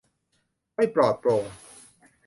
[0.75, 1.45] ไม่ปลอดโปร่ง